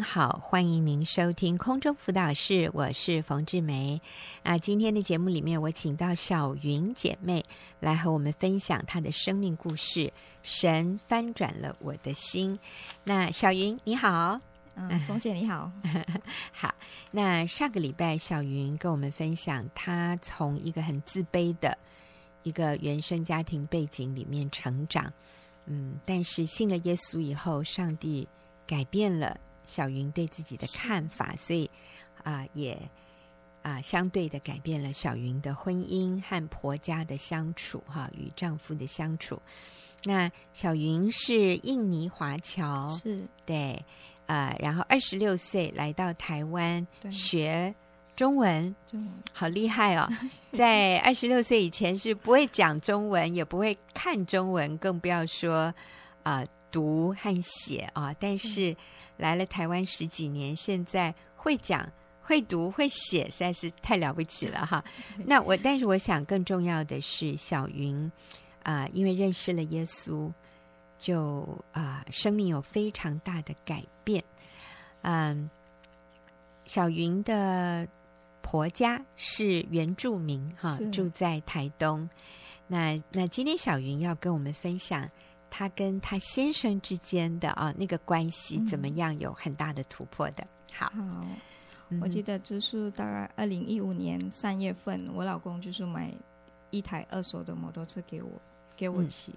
[0.00, 4.00] 好，欢迎您收听空中辅导室，我是冯志梅。
[4.42, 7.44] 啊，今天的节目里面，我请到小云姐妹
[7.80, 10.12] 来和我们分享她的生命故事。
[10.42, 12.58] 神翻转了我的心。
[13.04, 14.38] 那小云你好，
[14.74, 15.70] 嗯，冯姐你好，
[16.52, 16.74] 好。
[17.10, 21.76] 那上个礼拜，小云跟我们分享，她从一个很自卑的
[22.42, 25.12] 一个原生家庭背景里面成长，
[25.66, 28.26] 嗯，但是信了耶稣以后，上帝
[28.66, 29.38] 改变了。
[29.66, 31.70] 小云对自己的看法，所以
[32.22, 32.72] 啊、呃，也
[33.62, 39.40] 啊、呃，相对的改变了小云的婚姻和婆家的相处，哈、啊，与丈夫的相处。
[40.04, 43.82] 那小云是印尼华侨，是对，
[44.26, 47.74] 呃，然后二十六岁来到台湾学
[48.14, 50.06] 中文，中文好厉害哦！
[50.52, 55.74] 在二十六岁以前是不会讲中文，也不会看中文，更不要说
[56.22, 58.76] 啊、呃、读和写啊，但是。
[59.16, 61.88] 来了台湾十几年，现在会讲、
[62.22, 64.82] 会读、会写，实在是太了不起了哈。
[65.24, 68.10] 那我，但是我想更重要的是，小云
[68.62, 70.32] 啊、呃，因为认识了耶稣，
[70.98, 71.40] 就
[71.72, 74.22] 啊、呃，生命有非常大的改变。
[75.02, 75.50] 嗯、呃，
[76.64, 77.86] 小云的
[78.42, 82.08] 婆家是原住民哈，住在台东。
[82.66, 85.08] 那那今天小云要跟我们分享。
[85.56, 89.16] 他跟他先生之间的啊那个关系怎么样？
[89.20, 90.42] 有很大的突破的。
[90.42, 91.24] 嗯、好，好，
[92.02, 96.12] 我记得就是大概二零一五年三月份，我老公就是买
[96.70, 98.28] 一台二手的摩托车给我，
[98.76, 99.32] 给我骑。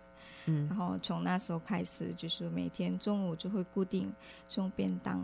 [0.47, 4.11] 嗯，然后从那时候开始，就是每天中午就会固定
[4.49, 5.23] 送便当，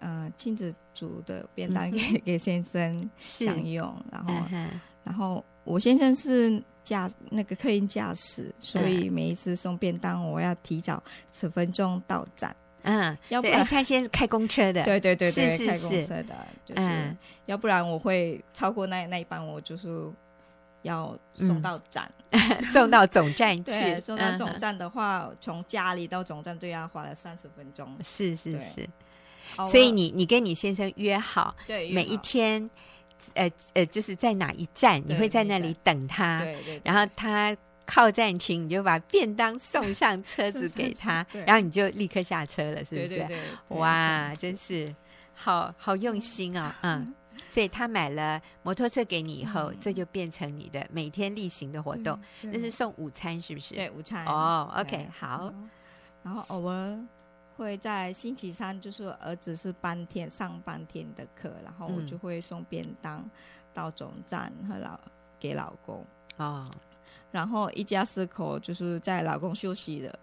[0.00, 4.04] 呃，亲自煮的便当给、嗯、给 先生享用。
[4.10, 6.60] 然后，嗯、然后我先生是。
[6.84, 12.54] 驾那个客运驾驶，所以每一次送便当，我要提早十分钟到站。
[12.82, 17.16] 嗯，要不然他先是开公车的， 对对对对，是是是开公车的，就是、嗯、
[17.46, 19.88] 要不然我会超过那那一班，我就是
[20.82, 22.40] 要送到站，嗯、
[22.72, 23.64] 送到总站去。
[23.64, 27.88] 对，送到总站的话，嗯、从家里到总站都要花了三十分钟。
[28.04, 28.88] 是是是，
[29.70, 32.68] 所以你你跟你先生约好，对，每一天。
[33.34, 37.56] 呃呃，就是在哪一站，你会在那里等他，对对，对，然后他
[37.86, 43.08] 靠站停，你就把便当送上车 子给他，然后你就立刻下车了，是不是？
[43.08, 44.94] 对对对，哇，真是
[45.34, 47.12] 好好用心哦，嗯，
[47.48, 53.74] 所以他买了摩托车给你以后，这就变成你的每天例行的活动，那是送午餐，是不是？
[53.74, 54.24] 对，午餐。
[54.26, 55.52] 哦，OK，好，
[56.22, 56.98] 然后偶尔。
[57.56, 63.28] 会在星期三，就是儿子是半天上半天的课，然后我就会送便当
[63.72, 64.98] 到总站和老
[65.38, 66.04] 给老公
[66.36, 66.66] 啊。
[66.66, 66.70] 哦、
[67.30, 70.18] 然后一家四口就是在老公休息的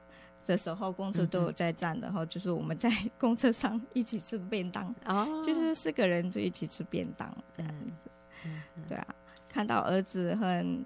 [0.45, 2.89] 的时候，公车都有在站，嗯、然后就是我们在
[3.19, 8.09] 公车上一起吃便当，哦，就是四个人就一起吃便当这样子。
[8.45, 9.07] 嗯嗯、对啊，
[9.47, 10.85] 看到儿子很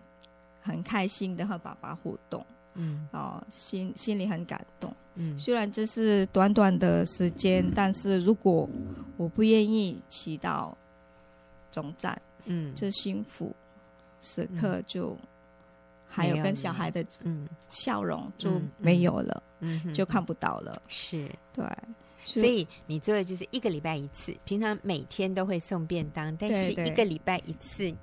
[0.61, 2.45] 很开心的和爸爸互动。
[2.75, 4.94] 嗯，哦，心心里很感动。
[5.16, 8.67] 嗯，虽然这是短短的时间，嗯、但是如果
[9.17, 10.75] 我不愿意骑到
[11.72, 13.53] 总站，嗯，这幸福
[14.19, 15.16] 时刻就
[16.07, 17.47] 还有跟小孩的嗯。
[17.69, 20.81] 笑容就没有了，嗯，嗯就看不到了。
[20.88, 21.66] 是，对。
[22.23, 27.94] 所以你做的就是一个礼拜一次，平常每天都会送便当，但是一个礼拜一次，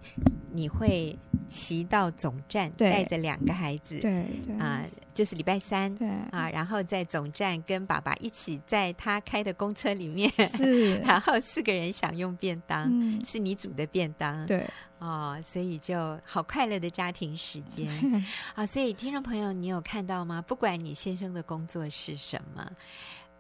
[0.53, 4.57] 你会骑到总站，带着两个孩子，对对。
[4.59, 6.09] 啊，就是礼拜三，对。
[6.31, 12.91] 啊，然后在总站跟爸爸一起在他开的公车里面，是， 然后四个人享用便当，
[13.25, 17.89] 是你煮的便当，对，哦，所以就好快乐的家庭时间，
[18.55, 20.43] 啊，所以听众朋友，你有看到吗？
[20.43, 22.71] 不管你先生的工作是什么。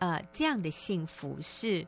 [0.00, 1.86] 呃，这样的幸福是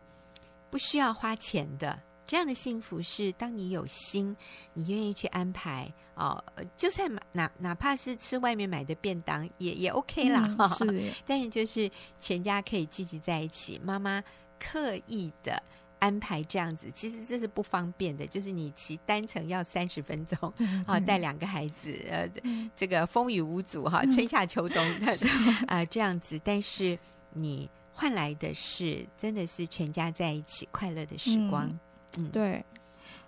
[0.71, 2.01] 不需要花钱的。
[2.25, 4.35] 这样的幸福是，当你有心，
[4.73, 6.43] 你愿意去安排哦，
[6.79, 10.43] 就算哪哪怕是吃外面买的便当，也也 OK 啦。
[10.59, 14.23] 嗯、 是，但是就是全家可以聚集在一起，妈妈
[14.59, 15.63] 刻意的
[15.99, 18.27] 安排这样子，其实这是不方便的。
[18.27, 26.99] 就是你骑单程要三十分钟，啊、 嗯哦，带两个孩子，呃，嗯、这个风雨无阻哈，春夏秋冬的啊、 呃，这样子，但是
[27.35, 27.69] 你。
[27.93, 31.69] 换来的是，真的是全家在一起快乐的时光。
[31.69, 32.65] 嗯，嗯对，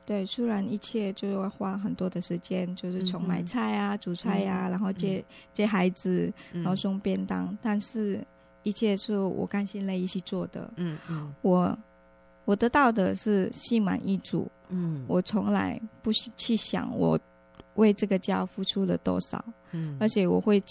[0.06, 8.26] 对，虽然一切就要花很多的时间，就是从买菜啊、嗯、煮菜呀、啊，嗯、然后接、嗯、接孩子，然后送便当，嗯、但是
[8.62, 10.72] 一切是我甘心乐意去做的。
[10.76, 11.78] 嗯嗯，嗯我
[12.46, 14.50] 我得到的是心满意足。
[14.68, 17.20] 嗯，我从来不去想我
[17.74, 19.44] 为这个家付出了多少。
[19.72, 20.62] 嗯，而且我会。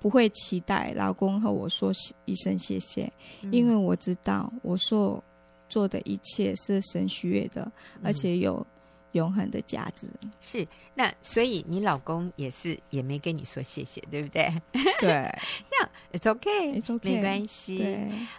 [0.00, 1.92] 不会期待老公和我说
[2.24, 3.12] 一声谢谢，
[3.42, 5.22] 嗯、因为我知道我所
[5.68, 8.66] 做的一切是神喜悦的，嗯、而且有
[9.12, 10.08] 永恒的价值。
[10.40, 14.52] 是，那所以你老公也是也没跟你说谢谢，对不对？
[15.00, 15.10] 对，
[15.70, 17.96] 那 it's okay 没关系。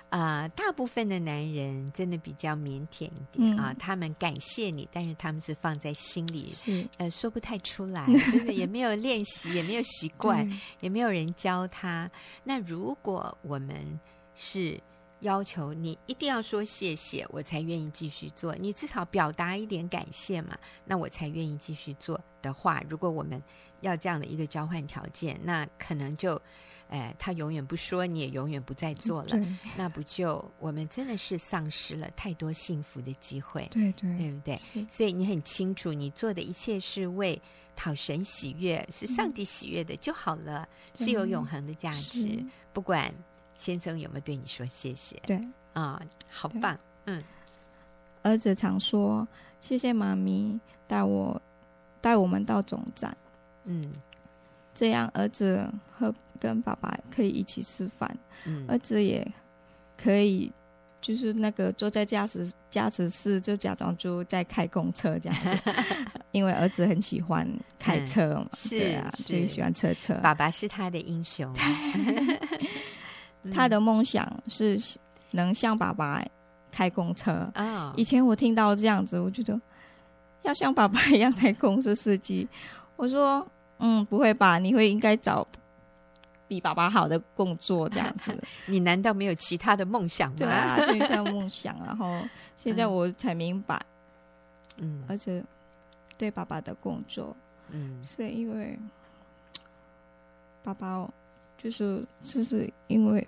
[0.10, 10.50] 啊、呃，大部分的男人真的比较腼腆一点、嗯、啊，他们感谢你，但是他们是放在心里，是呃说不太出来， 真的也没有练习，也没有习惯，
[10.82, 12.10] 也没有人教他。
[12.44, 14.00] 那如果我们
[14.36, 14.80] 是
[15.22, 18.56] 要求你一定要说谢谢，我才愿意继续做。
[18.56, 23.42] 你至少表达一点感谢嘛，那我才愿意继续做的话，如果我们
[23.82, 26.42] 要这样的一个交换条件，那可能就，
[26.90, 29.40] 哎，他永远不说，你也永远不再做了，
[29.78, 33.68] 那不就我们真的是丧失了太多幸福的机会？
[33.72, 34.58] 对对，对不对？
[34.90, 37.40] 所以你很清楚，你做的一切是为
[37.76, 43.14] 讨神喜悦，是上帝喜悦的就好了，嗯、是有永恒的价值，不管。
[43.62, 45.22] 先生有没有对你说谢谢？
[45.28, 45.36] 对
[45.74, 46.76] 啊、哦，好棒。
[47.06, 47.24] 嗯，
[48.24, 49.28] 儿子常说
[49.62, 51.40] 谢谢妈咪带我
[52.02, 53.16] 带我们到总站。
[53.66, 53.88] 嗯，
[54.74, 58.18] 这样儿子和跟爸爸可以一起吃饭。
[58.46, 59.32] 嗯，儿子也
[59.96, 60.52] 可以
[61.00, 65.74] 就是那个坐在驾驶驾驶室，就假装就在开公车这样子，
[66.34, 67.48] 因为儿子很喜欢
[67.78, 70.16] 开车嘛，嗯、对啊，最喜欢车车。
[70.16, 71.54] 爸爸是他的英雄。
[73.52, 74.78] 他的梦想是
[75.32, 76.24] 能像爸爸
[76.72, 77.50] 开公车。
[77.56, 79.60] 哦、以前我听到这样子，我觉得
[80.44, 82.48] 要像爸爸一样开公车司机。
[82.98, 83.46] 我说
[83.80, 84.60] ：“嗯，不会吧？
[84.60, 85.48] 你会应该找
[86.48, 88.38] 比爸爸好的工作这样子。
[88.68, 91.76] 你难道没有其他的梦想吗？”对啊，就像梦想。
[91.86, 92.22] 然后
[92.56, 93.82] 现在我才明白，
[94.78, 95.44] 嗯，而且
[96.18, 97.36] 对爸爸的工作，
[97.70, 98.78] 嗯，是因为
[100.64, 101.10] 爸爸。
[101.62, 103.28] 就是就是因为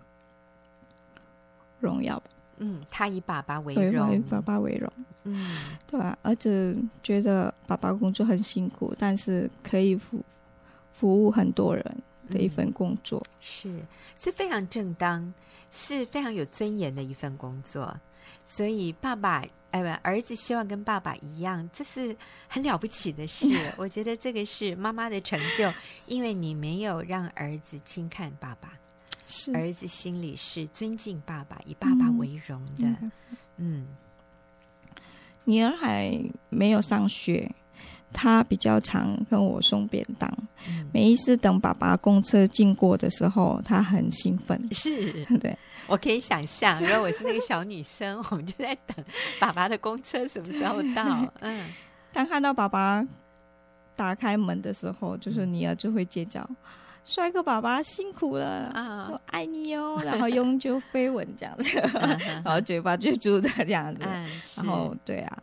[1.80, 2.25] 荣耀吧，
[2.57, 4.91] 嗯，他以爸爸为荣，以爸爸为荣，
[5.25, 6.18] 嗯，对吧？
[6.24, 10.24] 儿子觉得爸爸工作很辛苦，但是可以服
[10.94, 11.85] 服务很多人
[12.30, 13.80] 的一份工作，嗯、是
[14.18, 15.31] 是非常正当，
[15.69, 17.95] 是非常有尊严的一份工作，
[18.46, 19.44] 所以爸爸。
[19.74, 22.16] 哎，不，儿子希望跟爸爸一样，这是
[22.48, 23.48] 很了不起的事。
[23.75, 25.74] 我觉得这个是妈妈的成就，
[26.06, 28.72] 因为你没有让儿子轻看爸爸，
[29.25, 32.86] 是儿子心里是尊敬爸爸，以爸爸为荣的。
[32.86, 33.12] 嗯，
[33.58, 33.88] 嗯，
[35.44, 37.52] 女儿还没有上学，
[38.14, 40.31] 她比较常跟我送便当。
[40.68, 44.69] 嗯，每一次等爸爸公车经过的时候，她很兴奋。
[44.72, 45.58] 是， 对。
[45.88, 49.06] 我可以想象，如果我是那个小女生， 我们就在等
[49.39, 51.27] 爸爸的公车什么时候到。
[51.41, 51.71] 嗯，
[52.13, 53.06] 当看到爸爸
[53.95, 56.47] 打开门的时候，就是女儿就会尖叫
[57.03, 61.69] ：“帅哥爸爸辛苦了啊，我爱你哦！”然后用就飞吻这样子，
[62.44, 64.01] 然后嘴巴就住的这样子。
[64.56, 65.38] 然后对啊，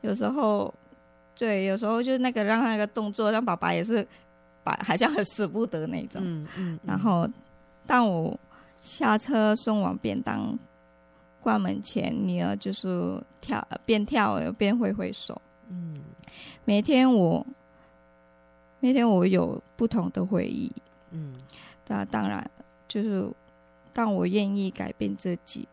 [0.00, 0.72] 有时候
[1.36, 4.06] 对，有时候就那个让那个动作让爸爸也是
[4.62, 6.22] 把好像很舍不得那种。
[6.24, 6.80] 嗯嗯。
[6.84, 7.28] 然后
[7.86, 8.38] 但我。
[8.84, 10.56] 下车送往便当，
[11.40, 15.40] 关门前，女儿就是跳，边跳边挥挥手。
[15.70, 16.02] 嗯，
[16.66, 17.44] 每天我，
[18.80, 20.70] 每天我有不同的回忆。
[21.12, 21.34] 嗯，
[21.88, 22.48] 那当然
[22.86, 23.26] 就是，
[23.94, 25.66] 当我愿意改变自己，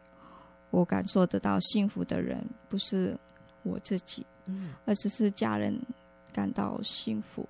[0.69, 3.13] 我感受得到幸福的人不是
[3.63, 5.77] 我自己，嗯，而只是家人
[6.31, 7.45] 感到幸福。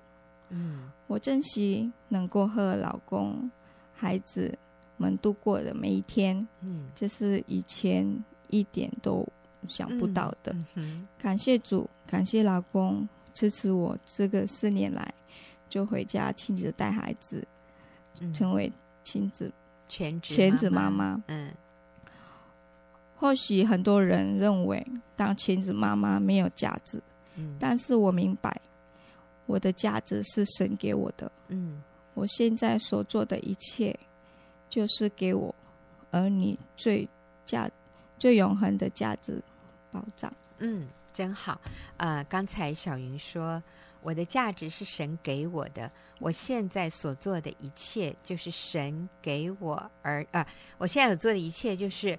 [0.48, 3.48] 嗯，我珍惜能够和老公、
[3.94, 4.58] 孩子。
[4.96, 8.06] 们度过的每一天，嗯，这是以前
[8.48, 9.26] 一点都
[9.68, 10.52] 想不到的。
[10.52, 13.96] 嗯嗯、感谢主，感谢老公支持我。
[14.04, 15.12] 这个四年来，
[15.68, 17.46] 就回家亲自带孩子，
[18.20, 18.70] 嗯、成为
[19.02, 19.50] 亲子
[19.88, 21.20] 全职全职妈妈。
[21.26, 21.52] 嗯，
[23.16, 27.02] 或许很多人认为当全职妈妈没有价值，
[27.36, 28.60] 嗯，但是我明白，
[29.46, 31.30] 我的价值是神给我的。
[31.48, 31.82] 嗯，
[32.14, 33.98] 我现在所做的一切。
[34.72, 35.54] 就是给我
[36.12, 37.06] 儿女最
[37.44, 37.70] 价、
[38.18, 39.38] 最永恒的价值
[39.90, 40.32] 保障。
[40.60, 41.60] 嗯，真好。
[41.98, 43.62] 呃，刚才小云说，
[44.00, 50.46] 我的价值是神给我的，我现在所做的一切就是神给我儿啊、呃，
[50.78, 52.18] 我现在所做的一切就是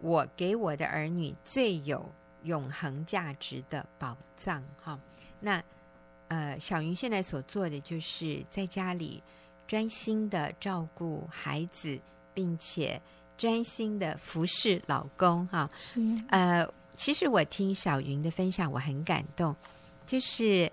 [0.00, 2.10] 我给我的儿女最有
[2.44, 4.64] 永恒价值的宝藏。
[4.80, 4.98] 哈，
[5.38, 5.62] 那
[6.28, 9.22] 呃，小云现在所做的就是在家里。
[9.70, 11.96] 专心的照顾孩子，
[12.34, 13.00] 并且
[13.38, 16.00] 专心的服侍老公，哈，是。
[16.28, 19.54] 呃，其实我听小云的分享，我很感动。
[20.04, 20.68] 就是，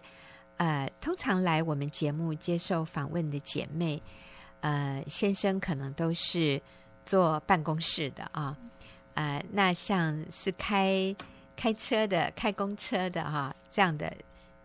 [0.55, 4.01] 呃，通常来我们节目接受访问的姐妹，
[4.61, 6.59] 呃，先生可能都是
[7.05, 8.57] 坐办公室的啊，
[9.13, 11.15] 呃，那像是开
[11.55, 14.11] 开车的、开公车的哈，这样的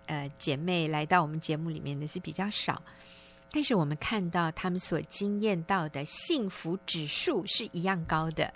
[0.07, 2.81] 呃姐妹来到我们节目里面的是比较少。
[3.53, 8.53] 但是我们看到他们所经验到的幸福指数是一样高的。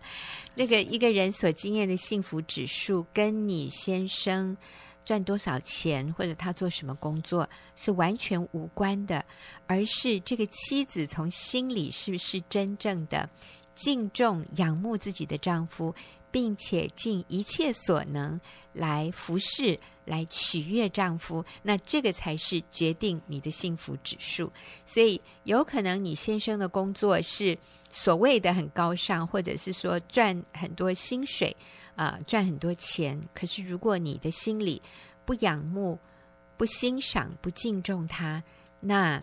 [0.55, 4.57] 那个一个人所经验的幸福指数，跟你先生
[5.05, 9.23] 赚多少钱或者他做什么工作是完全无关的，
[9.67, 13.29] 而是这个妻子从心里是不是真正的
[13.77, 15.95] 敬重、仰慕自己的丈夫。
[16.29, 18.39] 并且尽一切所能
[18.75, 24.53] 来服侍、来取悦丈夫，那这个才是决定你的幸福指数。
[24.85, 27.57] 所以，有可能你先生的工作是
[27.89, 31.57] 所谓的很高尚，或者是说赚很多薪水
[31.95, 33.19] 啊、赚很多钱。
[33.33, 34.83] 可是，如果你的心里
[35.25, 35.99] 不仰慕、
[36.59, 38.43] 不欣赏、不敬重他，
[38.81, 39.23] 那、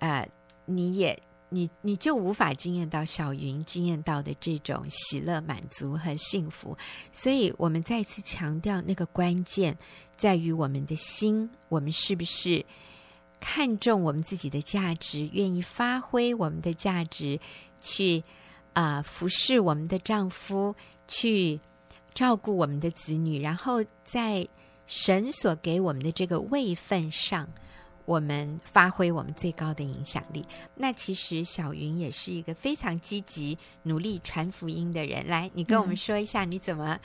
[0.00, 0.28] 呃，
[0.64, 1.16] 你也。
[1.56, 6.76] 你你就无法惊艳到小云惊艳到的这种喜乐、满足和幸福，
[7.12, 9.78] 所以我们再次强调，那个关键
[10.16, 12.62] 在于我们的心，我们是不是
[13.40, 17.40] 看重我们自己的价值，愿意发挥我们的价值，
[17.80, 18.22] 去
[18.74, 20.74] 啊、服侍我们的丈夫，
[21.08, 21.58] 去
[22.12, 24.46] 照顾我们的子女，然后在
[24.86, 27.48] 神所给我们的这个位份上。
[28.06, 30.42] 我们发挥我们最高的影响力。
[30.76, 35.26] 那其实小云也是一个非常积极、努力传福音的人。
[35.26, 36.98] 来，你跟我们说一下，你怎么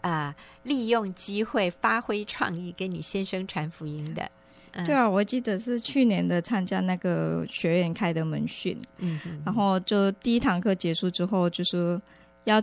[0.00, 0.34] 啊、
[0.64, 4.30] 利用机会、发挥创意，跟你先生传福音的？
[4.72, 12.00] 嗯、对啊，我记得是去年的参加那个学院开的门训，嗯然后就第一堂课结束之后，就是
[12.44, 12.62] 要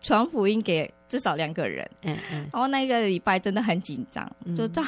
[0.00, 4.82] 传福音给至少两个人，嗯嗯，然后那个礼拜真的很紧张，嗯、就到。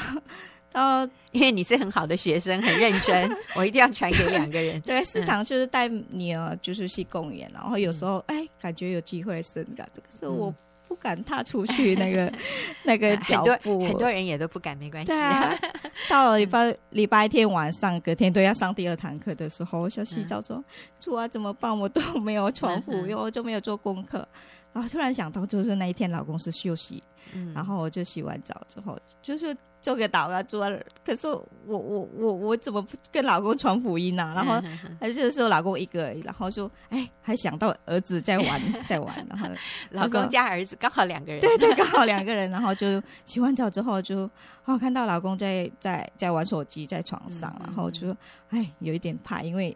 [0.73, 4.79] 呃， 因为你是很好的学生，很认真， 我一定要传给两个人。
[4.81, 10.53] 对，时常就是带女儿就是去公园，然后有时候哎，感觉有机会生感，可是我
[10.87, 12.31] 不敢踏出去那个
[12.83, 13.85] 那个脚步。
[13.85, 15.11] 很多人也都不敢，没关系。
[15.11, 15.55] 啊，
[16.09, 20.63] 到了礼拜礼拜天晚上，隔天都要上第二堂课的时候，我就洗澡说
[20.99, 21.77] ：“主啊，怎么办？
[21.77, 24.27] 我都没有传福音，因为我就没有做功课。”
[24.73, 27.03] 然后突然想到，就是那一天老公是休息，
[27.55, 29.55] 然后我就洗完澡之后，就是。
[29.81, 30.69] 做个祷告，做。
[31.05, 34.33] 可是我我我我怎么不跟老公传福音呢、啊？
[34.35, 34.61] 然后
[34.99, 39.47] 还是说老公一个而已，然后说哎，还想到儿子在玩 在玩，然后
[39.91, 44.29] 老公加儿子刚好两个人，对对， 刚好两个人，然后就洗完澡之后就
[44.65, 48.17] 哦看到老公在在在玩手机在床上，然后就说
[48.49, 49.75] 哎有一点怕，因为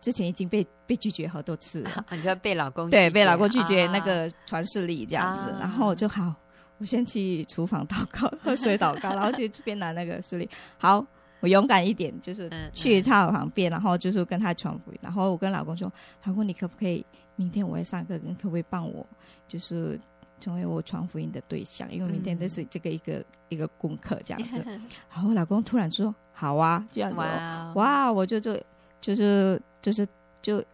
[0.00, 6.34] 之前已经被被拒绝好多次了，你说被老公对被老公拒绝那个传视力这样子，然后就好。
[6.78, 10.48] 我先去厨房 祷告，喝水祷告，然后去这边拿那个书里。
[10.78, 11.04] 好，
[11.40, 14.98] 我勇敢一点，就是去他旁边，然后就是跟他传福音。
[15.02, 15.92] 然后我跟老公说
[16.24, 17.04] ：“老公，你可不可以
[17.36, 19.06] 明天我要上课，你可不可以帮我，
[19.46, 19.98] 就是
[20.40, 21.92] 成为我传福音的对象？
[21.92, 24.62] 因为明天都是这个一个、嗯、一个功课这样子。”
[25.10, 27.18] 然后我老公突然说：“好啊，这样子。
[27.18, 28.56] 哇”哇，我就就
[29.00, 30.06] 就是就是
[30.40, 30.64] 就。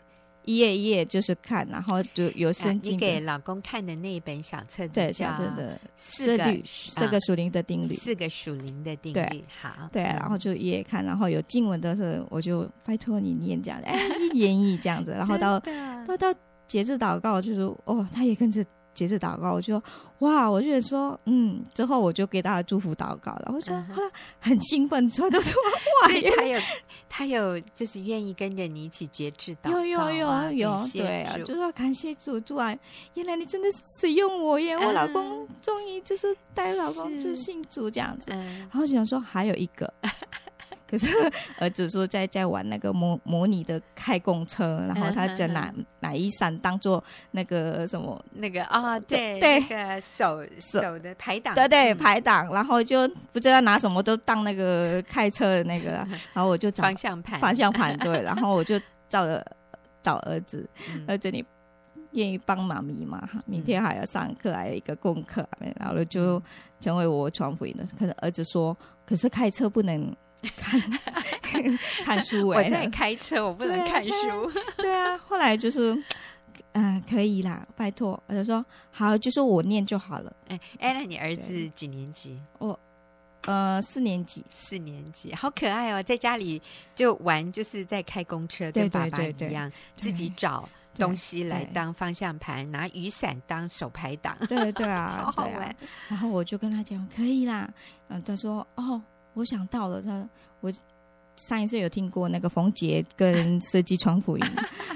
[0.44, 2.94] 一页一页就是看，然后就有圣经。
[2.94, 9.14] 你给老公看的那一本小册子，对，小册子四个四个属灵的定律，四个属灵的定律。
[9.14, 14.00] 对，好，对，然后就一页看，然后有经文的时候，我就拜托你念这样，哎，
[14.32, 15.58] 一言一这样子，然后到
[16.06, 16.34] 到到
[16.66, 18.64] 节制祷告，就是哦，他也跟着。
[18.94, 19.82] 节日祷告，我就说
[20.20, 23.50] 哇，我就觉得说，嗯，之后我就给大家祝福祷告了。
[23.52, 24.10] 我说后来
[24.40, 25.52] 很兴奋，说都说
[26.02, 26.60] 哇，他有
[27.08, 32.74] 他有就是愿意跟着你一起节制祷告，有有有有，对啊，就说感谢主主啊，
[33.14, 33.68] 原来你真的
[34.00, 39.92] 使用我耶，我老公终于就是带老公就信主这样子，然后就想说还有一个。
[40.86, 41.08] 可是
[41.58, 55.90] 儿子说在在玩那个模模拟的开公车，然后他就拿拿一伞当做那个什么那个啊，对对，那个手手的排挡，对对排挡，然后就不知道拿什么都当那个开车的那个，
[56.34, 59.44] 然后我就找方向盘方向盘 对，然后我就照着
[60.02, 60.68] 找儿子，
[61.08, 61.42] 儿子你
[62.12, 63.26] 愿意帮妈咪吗？
[63.46, 65.48] 明天还要上课，还有一个功课，
[65.80, 66.40] 然后就
[66.78, 67.84] 成为我传福音的。
[67.98, 68.76] 可是儿子说，
[69.06, 70.14] 可是开车不能。
[71.42, 74.50] 看看书，欸， 我在开车，我不能看书。
[74.76, 75.94] 对啊，后来就是，
[76.72, 78.20] 嗯、呃，可以啦，拜托。
[78.26, 80.34] 我就说好，就说我念就好了。
[80.48, 82.40] 哎哎，那你儿子几年级？
[82.58, 82.78] 我
[83.46, 86.60] 呃四年级，四年级，好可爱哦，在家里
[86.94, 94.36] 就玩，就是在开公车，跟爸爸一样，自己找东西来当方向盘，拿雨伞当手排挡。
[94.48, 95.76] 对对啊， 好好玩。
[96.08, 97.68] 然后我就跟他讲，可以啦。
[98.08, 99.02] 嗯，他说哦。
[99.34, 100.28] 我想到了，他
[100.60, 100.72] 我
[101.36, 104.44] 上一次有听过那个冯杰跟司机传福音，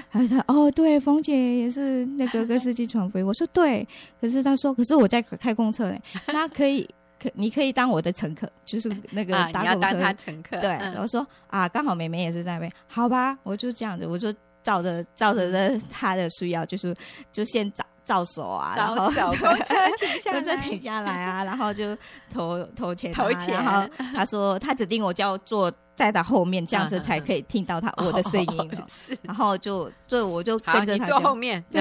[0.09, 3.25] 他说哦，对，冯姐也是那个跟司机传福音。
[3.25, 3.87] 我说对，
[4.21, 6.89] 可是他说，可是我在开公车呢，那可以
[7.21, 10.57] 可你可以当我的乘客，就是那个搭公车，他乘客。
[10.61, 16.95] 对，然后说啊，刚好妹妹也是在那边，好吧，我就这样子，我就照着照着的他的需要，就是
[17.31, 17.85] 就先找。
[18.09, 19.53] 照手啊，然后小公车
[19.95, 21.95] 停下来，停下来啊，然后就
[22.27, 23.49] 投投钱，投钱。
[23.53, 28.71] 然后他说他指定我就要坐在他后面，这样子才可以听到他我的声音。
[28.89, 31.79] 是，然后就就我就跟着他坐后面， 对。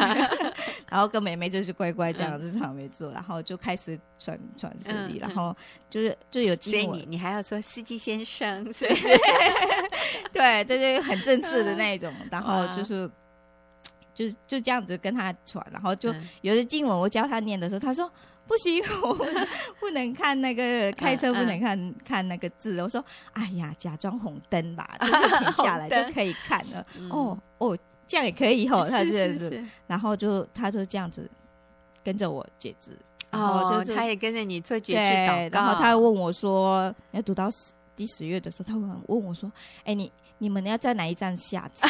[0.91, 5.57] 然后跟妹妹就是乖乖这样子旁边坐，然后就开始传传视力，然后
[5.89, 6.83] 就是就有机会。
[6.83, 8.87] 所以你你还要说司机先生，是
[10.31, 13.11] 对对对，很正式的那种，然后就是。
[14.19, 18.11] 就是就这样子跟他传，然后就有的经文我教他念的时候，他说
[18.49, 19.15] 不行，我
[19.79, 22.83] 不能看那个 开车不能看看那个字。
[22.83, 26.85] 我说哎呀，假装红灯吧，就是 停下来就可以看了。
[27.11, 31.31] 哦哦，这样也可以吼， 他这样子，然后就他就这样子
[32.03, 32.99] 跟着我解字，
[33.31, 39.49] 然后就他也跟着你做解字祷告，然后他问我说，要读到十第十月的时候，他问问我说，
[39.85, 41.87] 哎，你你们要在哪一站下车？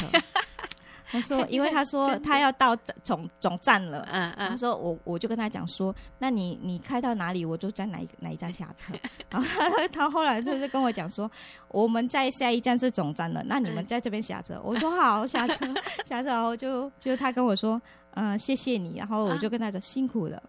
[1.11, 8.93] 他说：“因为他说他要到总总站了，嗯嗯，他说我我就跟他讲说，那你你开到哪里，我就在哪一哪一站下车。
[9.31, 11.31] 然后他他后来就是跟我讲说，
[11.69, 14.61] 我们在下一站是总站了，那你们在这边下车。
[14.62, 15.67] 我说好，下车
[16.05, 17.81] 下车，然后就就他跟我说，
[18.15, 18.97] 嗯，谢谢你。
[18.99, 20.43] 然后我就跟他说辛苦了。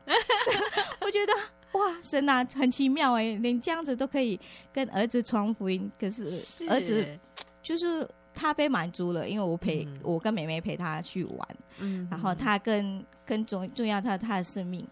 [1.00, 1.34] 我觉得
[1.80, 4.40] 哇，神啊，很奇妙哎，连这样子都可以
[4.74, 6.24] 跟儿子传福音，可是
[6.70, 7.08] 儿子
[7.64, 8.08] 就是。”
[8.40, 11.48] 他被满足了，因为我陪、嗯、我跟妹妹陪他去玩，
[11.80, 14.88] 嗯，然后他更更重重要他，他他的生命。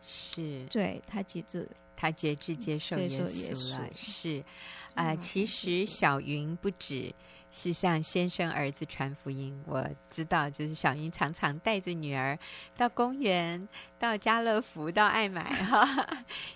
[0.00, 0.64] 是。
[0.66, 4.38] 对他节制，他节制接受耶稣了，是。
[4.94, 5.16] 啊、呃。
[5.16, 7.12] 其实小云不只
[7.50, 12.38] 是向先生儿子传福音，我知道，就是小云常常带着女儿
[12.76, 16.06] 到公园、到家乐福、到爱买哈，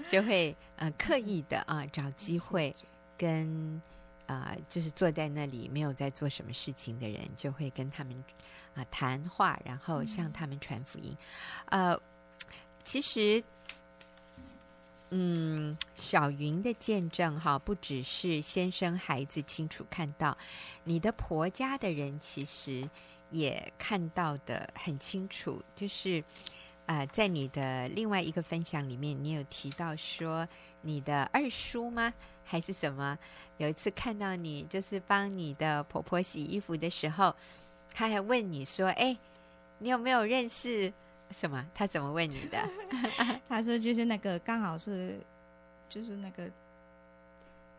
[0.08, 2.72] 就会呃刻意的啊找机会
[3.18, 3.83] 跟。
[4.31, 8.14] 啊、呃，就是坐在那里没有在做什么事情的人，就会跟他们
[8.75, 11.16] 啊、呃、谈话，然后向他们传福音。
[11.66, 12.01] 嗯、呃，
[12.85, 13.43] 其实，
[15.11, 20.38] 嗯，小云的见证哈，不只是先生孩子清楚看到，
[20.85, 22.88] 你的婆家的人其实
[23.33, 25.61] 也看到的很清楚。
[25.75, 26.21] 就是
[26.87, 30.47] 啊、呃，在你的另外一个分享里面，你有提到说
[30.83, 32.14] 你的二叔吗？
[32.50, 33.16] 还是什么？
[33.58, 37.32] 有一次看到你，就是帮你的婆婆洗衣服的时候，
[37.94, 39.16] 她还问你说：“哎，
[39.78, 40.92] 你有没有认识
[41.30, 42.58] 什么？”她怎么问你的？
[43.48, 45.16] 她说：“就是那个刚好是，
[45.88, 46.50] 就是那个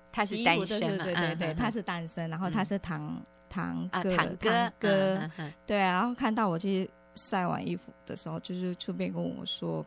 [0.10, 5.30] 他是单身，对对对，对，他是单身，然后他是堂堂哥堂哥，
[5.68, 9.86] 对，然后看到我去晒完衣服的时候，就是出面跟我说。”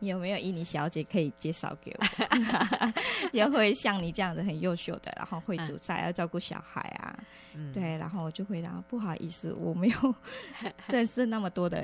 [0.00, 2.04] 你有没有伊尼小姐可以介绍给我？
[3.32, 7.18] 也会像你这样子很优秀的，然后会煮菜，要照顾小孩啊。
[7.54, 10.14] 嗯、对，然后我就回答不好意思，我没有
[10.86, 11.82] 认识那么多的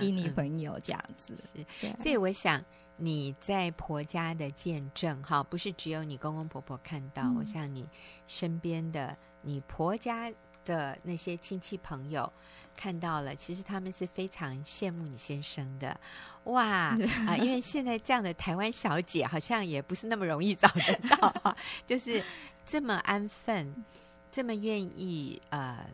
[0.00, 1.36] 伊尼朋友这样子。
[1.80, 2.62] 对，所以我想
[2.96, 7.88] 你在婆家的见证，哈，不是只有你公公婆婆看到，嗯、我想你
[8.26, 10.30] 身边的你婆家
[10.64, 12.30] 的那些亲戚朋友。
[12.76, 15.98] 看到了，其实他们是非常羡慕你先生的，
[16.44, 16.96] 哇啊！
[17.38, 22.22] 因为 现在这样的台湾小姐好像也不是那么容易找得到， 就是
[22.64, 23.84] 这么安分，
[24.30, 25.84] 这么愿意呃，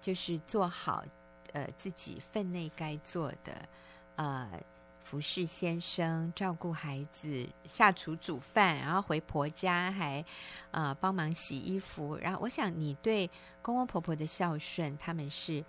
[0.00, 1.04] 就是做好
[1.52, 3.68] 呃自己分内该做的
[4.16, 4.48] 呃。
[5.08, 10.22] 服侍先生，照顾孩子，下厨煮饭，然后回婆家还
[10.70, 12.14] 呃帮忙洗衣服。
[12.16, 13.26] 然后我想你对
[13.62, 15.60] 公公婆婆的孝顺，他们是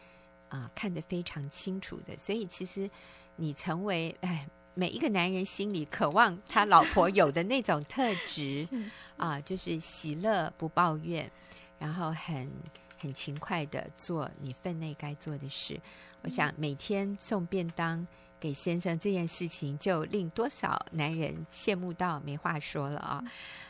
[0.50, 2.18] 啊、呃、看得非常清楚的。
[2.18, 2.90] 所以其实
[3.38, 8.68] 你成为哎每一个男人心里渴望他老婆有的那种特质
[9.16, 11.32] 啊、呃，就是喜乐不抱怨，
[11.80, 12.52] 然后很
[12.98, 15.80] 很勤快的做你分内该做的事。
[16.24, 18.06] 我想每天送便当。
[18.40, 23.24] 给先生这件事情，就令多少男人羡慕到没话说了啊！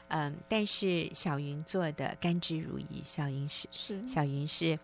[0.09, 4.77] 嗯，但是小云做的甘之如饴，小云是是小云是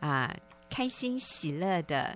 [0.00, 2.06] 啊、呃，开心喜乐的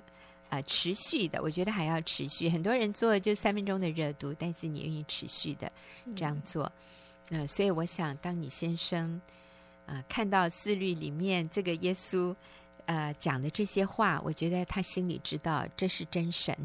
[0.48, 2.50] 啊、呃，持续的，我觉得还要持续。
[2.50, 5.70] 很多人做就三分钟的热度，但是你愿意持续的
[6.16, 6.70] 这样做，
[7.28, 9.20] 那、呃、所以我想，当你先生
[9.86, 12.34] 啊、呃、看到思虑里面这个耶稣。
[12.86, 16.56] 呃，讲的这些话，我觉得他心里知道这是真神，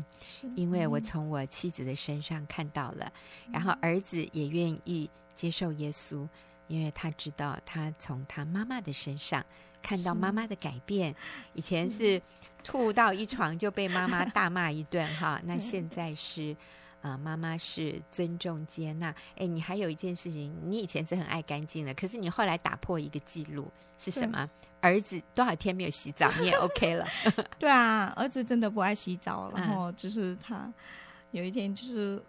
[0.56, 3.12] 因为我从我妻子的身上看到了，
[3.52, 6.28] 然后儿子也愿意接受耶稣，
[6.68, 9.46] 因为他知道他从他妈妈的身上
[9.82, 11.16] 看到妈妈的改变。
[11.54, 12.22] 以前是
[12.64, 16.56] 吐到一床就被妈妈大骂一顿哈，那 现在是。
[17.02, 19.14] 啊，妈妈是尊重接纳。
[19.38, 24.50] 哎，你还有一件事情，你以前是很爱干净的，可是你后来打破一个记录是什么？
[24.82, 27.06] 儿子多少天没有洗澡，你也 OK 了？
[27.60, 30.72] 对啊，儿子真的不爱洗澡，然后就是他
[31.32, 32.22] 有一天就是，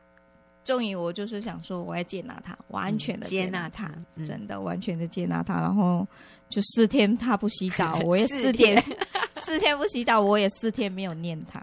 [0.65, 6.05] 终于我就是想说，我要接纳他，完全的接纳他，嗯、真的完全的接纳他，然后
[6.49, 8.83] 就四天他不洗澡， 我也四天。
[9.51, 11.61] 四天不洗澡，我也四天没有念他。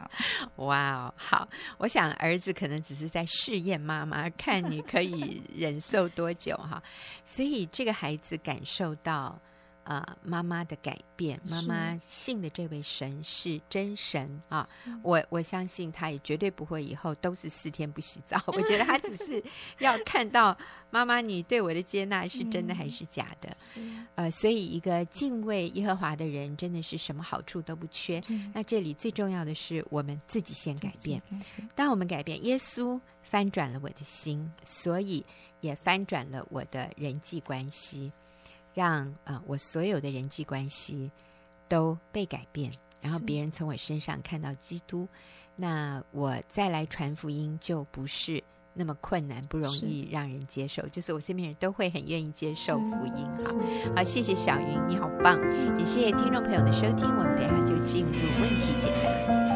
[0.58, 1.48] 哇哦，好！
[1.78, 6.84] 我想儿子可能只是在试验妈妈，看你可以忍受多久哈。
[7.26, 9.40] 所以这个孩子感受到。
[9.88, 14.68] 啊、呃，妈妈的改变，妈妈信的这位神是真神啊！
[15.02, 18.38] 我我相信他也绝对不会以后都是四天不洗澡。
[18.48, 19.42] 我觉得他只是
[19.80, 20.56] 要看到
[20.90, 23.56] 妈妈你对我的接纳是真的还是假的。
[23.78, 28.22] 嗯、呃，所以一个敬畏耶和华的人，真的是什么好处都不缺。
[28.54, 31.22] 那这里最重要的是我们自己先改变。
[31.76, 35.26] 当我们改变，耶稣翻转了我的心，所以
[35.62, 38.12] 也翻转了我的人际关系。
[38.78, 41.10] 让啊、呃，我所有的人际关系
[41.68, 45.08] 都被改变，然后别人从我身上看到基督，
[45.56, 48.44] 那我再来传福音就不是
[48.76, 53.26] 那么困难，不容易让人接受，是就是我身边人都会很愿意接受福音。
[53.44, 55.42] 好，好，谢谢小云，你好棒，
[55.80, 59.47] 也谢谢听众朋友的收听，我们等一下就进入问题解答。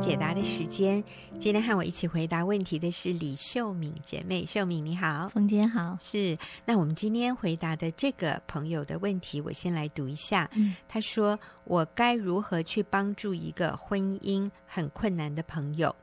[0.00, 1.02] 解答的时间，
[1.40, 4.46] 今天和我一起回答问题的是李秀敏姐妹。
[4.46, 5.98] 秀敏你好，冯姐好。
[6.00, 10.48] 是，那我们今天回答的这个朋友的问题，我先来读一下。
[10.54, 15.94] 嗯，他说：“我该如何去帮助一个婚姻很困难的朋友？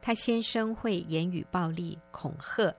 [0.00, 2.74] 他先生会言语暴力、恐吓，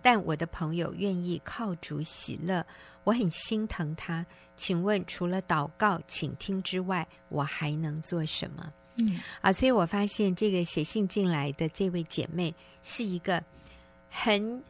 [0.00, 2.64] 但我的朋友愿意靠主喜乐，
[3.04, 4.24] 我很心疼他。
[4.56, 13.42] 请问，除了祷告、倾听之外，我还能做什么？”嗯啊，所以我发现这个写信进来的这位姐妹是一个
[14.10, 14.62] 很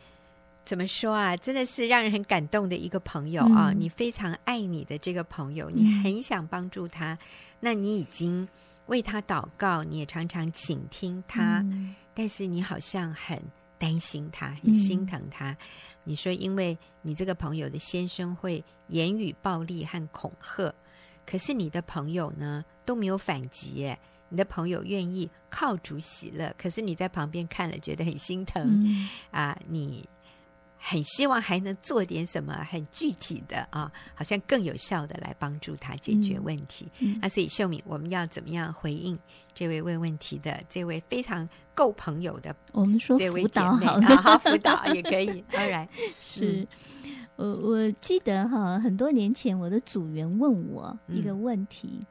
[0.64, 3.72] 怎么说啊，真的是让人很感动的一个朋友啊。
[3.72, 7.18] 嗯、你非常爱你的这个朋友，你很想帮助他，嗯、
[7.58, 8.48] 那你已经
[8.86, 13.42] 为他祷告，你也常常倾听他，嗯、但是你好像很
[13.76, 15.50] 担心他，很心疼他。
[15.50, 15.56] 嗯、
[16.04, 20.72] 你说，因为你这个朋友的先生会言语暴力和恐吓，
[21.26, 23.98] 可是你的朋友呢都没有反击耶。
[24.32, 29.54] 你的朋友愿意靠主喜乐，可是你在旁边看了觉得很心疼、嗯、啊！
[29.68, 30.08] 你
[30.78, 36.90] 很希望还能做点什么很具体的啊，好像更有效的来帮助他解决问题。
[37.00, 39.18] 嗯嗯、啊，所以秀敏，我们要怎么样回应
[39.52, 45.44] 这位问问题的这位非常够朋友的我们说辅导好啊，好辅导也可以。
[45.52, 45.86] 当然
[46.22, 46.66] 是
[47.36, 51.98] 我我记得哈，很多年前我的组员问我一个问题。
[52.00, 52.06] 嗯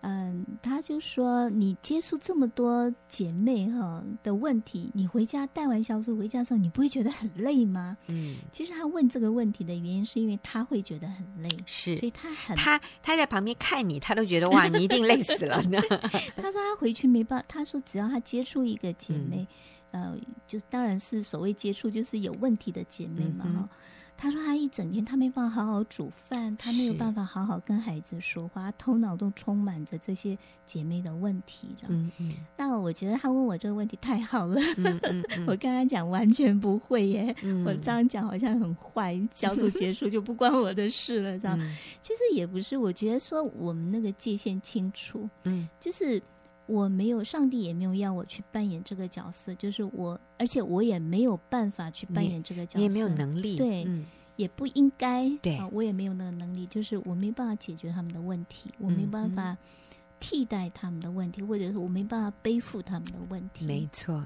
[0.00, 7.96] 嗯，他就说，你接触这么多姐妹哈的问题，你回家带完小组回家的时候，你不会觉得很累吗？
[8.06, 15.80] 嗯，其实他问这个问题的原因，是因为他会觉得很累，是，所以他很他他在旁边看你，他都觉得哇，你一定累死了呢。
[16.36, 19.46] 他说他回去没办法，他说只要他接触一个姐妹，
[19.90, 23.50] 嗯、呃，就当然是所谓接触，就是有问题的姐妹嘛哈。
[23.54, 23.68] 嗯
[24.20, 31.68] 他说：“他一整天，他没办法好好煮饭，他没有办法好好跟孩子说话，他头脑都充满着这些姐妹的问题。
[31.86, 32.34] 嗯嗯。
[32.56, 34.60] 那我觉得他问我这个问题太好了。
[34.76, 37.32] 嗯嗯嗯、 我跟他讲完全不会耶。
[37.44, 41.56] 嗯、我这样讲好像很坏，小组结束就不关我的事了，这样。
[41.60, 45.30] 嗯、其实也不是，我觉得说我们那个界限清楚。
[45.44, 46.20] 嗯，就是。”
[46.68, 59.56] 我没有，上帝也没有要我去扮演这个角色，就是我，而且我也没有办法去扮演这个角色，你也没有能力，对，嗯、也不应该，对、啊，我也没有那个能力，就是我没办法解决他们的问题，我没办法
[60.20, 64.24] 替代他们的问题，嗯、或者是我没办法背负他们的问题，没错，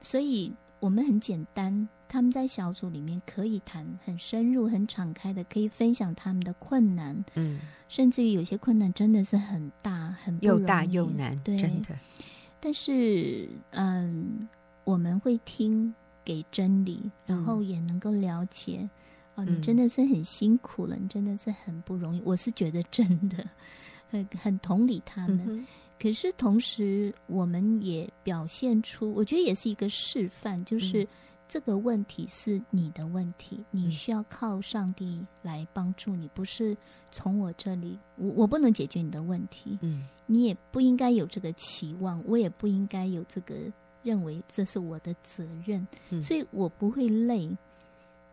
[0.00, 0.52] 所以。
[0.80, 7.24] 我们很简单，他们在小组里面可以谈很深入、很敞开的，可以分享他们的困难。
[7.34, 11.98] 嗯，甚至于有些困难真的是很大、很又大又难，对，真的。
[12.60, 14.48] 但是，嗯，
[14.84, 18.88] 我们会听给真理，然后也能够了解。
[19.36, 22.22] 嗯、哦，你真的是很辛苦了，你真的是很不容易。
[22.24, 23.44] 我是觉得真的
[24.10, 25.40] 很很同理他们。
[25.46, 31.06] 嗯可是同时，我们也表现出，我觉得也是一个示范，就是
[31.54, 36.76] 这个问题是你的问题，你需要靠上帝来帮助你，不是
[37.12, 43.54] 从我这里，我我不能解决你的问题，嗯，你也不应该有这个期望，我也不应该有这个
[44.02, 47.48] 认为这是我的责任，嗯，所以我不会累，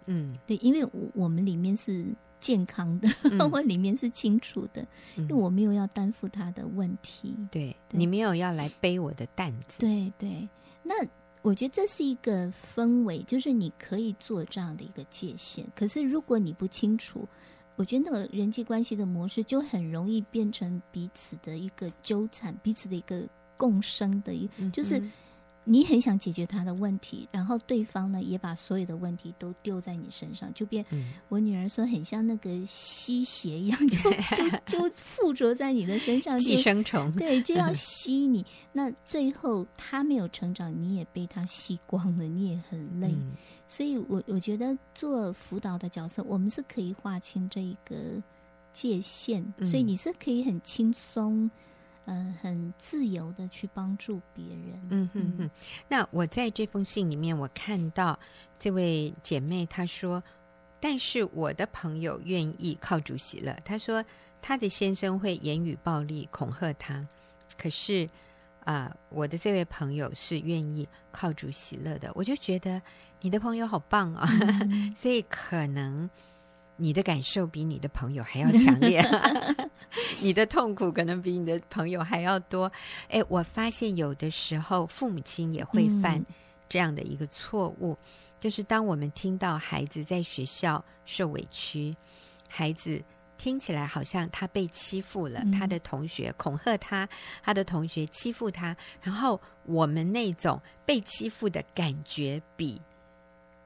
[0.07, 2.03] 嗯，对，因为我我们里面是
[2.39, 4.83] 健康的，嗯、 我里面是清楚的，
[5.15, 10.49] 因为我没有要担负他的问题，对，对你没有要来背我的担子，对对，
[10.81, 10.95] 那。
[11.41, 15.65] 我觉得这是一个氛围，就是你可以做这样的一个界限。
[15.75, 17.27] 可是如果你不清楚，
[17.75, 23.27] 我觉得那个人际关系的模式就很容易变成彼此的一个纠缠，彼此的一个
[23.57, 25.01] 共生的一，就是。
[25.63, 30.83] 你很想解决他的问题，然后对方呢也把所有的问题都丢在你身上，就变。
[31.29, 33.97] 我女儿说很像那个吸血一样，就
[34.35, 37.11] 就就附着在你的身上，寄生虫。
[37.17, 38.45] 对，就要吸你。
[38.73, 43.09] 那最后他没有成长，你也被他吸光了，你也很累。
[43.09, 43.33] 嗯、
[43.67, 47.95] 所以我我觉得做辅导的角色，我们是可以划清这一个
[48.73, 51.49] 界限，所以你是可以很轻松。
[52.11, 54.79] 嗯、呃，很自由的去帮助别人。
[54.89, 55.49] 嗯哼哼。
[55.87, 58.19] 那我在这封信里面，我看到
[58.59, 60.21] 这位姐妹她说
[60.81, 64.03] ：“但是我的朋友愿意靠主喜乐。”她说
[64.41, 67.07] 她的先生会言语暴力恐吓她，
[67.57, 68.05] 可是
[68.65, 72.11] 啊、呃，我的这位朋友是愿意靠主喜乐的。
[72.13, 72.81] 我就觉得
[73.21, 74.29] 你的朋友好棒啊、哦！
[74.69, 76.09] 嗯、 所以可能。
[76.81, 78.99] 你的感受比你的朋友还要强烈，
[80.19, 82.71] 你的痛苦可能比你的朋友还要多。
[83.07, 86.25] 哎，我发现有的时候父母亲也会犯
[86.67, 87.97] 这样的一个错误，嗯、
[88.39, 91.95] 就是当我们听到孩子在学校受委屈，
[92.47, 92.99] 孩子
[93.37, 97.07] 听起来好像他被欺负了，嗯、他的同学恐吓他，
[97.43, 102.81] 他的同学欺负他，然后我们那种被欺负的感觉比。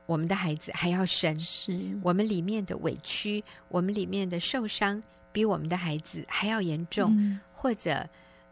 [0.08, 7.16] 我们的孩子还要深，是我们里面的委屈，我们里面的受伤，比我们的孩子还要严重。
[7.18, 8.08] 嗯、或者，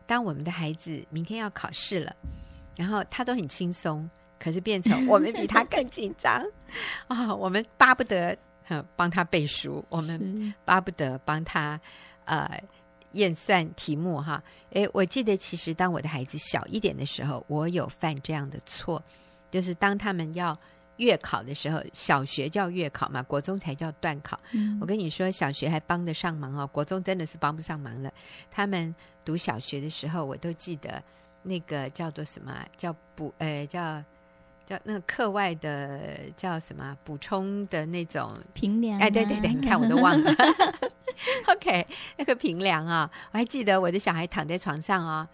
[0.08, 2.16] 当我们的孩子明天要考试了，
[2.76, 6.44] 然后他都很轻松，可是变成 我们比他更紧张
[7.08, 7.36] 啊、哦！
[7.36, 8.36] 我们巴不得
[8.96, 11.80] 帮他背书，我们巴不得帮他
[12.26, 12.60] 呃
[13.12, 14.44] 验算题目哈。
[14.72, 19.00] 诶，我记得其实当我的孩子小一点的时候，我有犯这样的错，
[19.52, 20.58] 就是当他们要。
[20.98, 24.40] 月考的时候，小学叫月考嘛，国中才叫段考。
[24.52, 28.14] 嗯、我跟你说，小学还帮得上忙哦，国中真的是帮不上忙了。
[28.52, 28.94] 他们
[29.26, 31.02] 读小学的时候，我都记得
[31.42, 34.04] 那个叫做什么，叫补，呃，叫
[34.66, 39.00] 叫那个课外的叫什么补充的那种评量。
[39.00, 40.32] 哎，对对对，你看我都忘了。
[41.48, 41.86] OK，
[42.18, 45.28] 那个评量啊，我还记得我的小孩躺在床上哦，